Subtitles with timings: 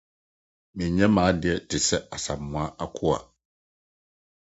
[0.75, 3.17] Menyɛ m'ade te sɛ Asamoah akoa.